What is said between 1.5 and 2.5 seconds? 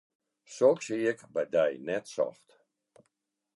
dy net socht.